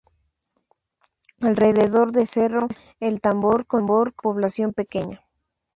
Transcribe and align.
Alrededor 1.41 2.11
de 2.11 2.25
Cerro 2.25 2.67
El 2.99 3.21
Tambor 3.21 3.67
con 3.67 3.83
una 3.87 4.09
población 4.09 4.73
pequeña. 4.73 5.21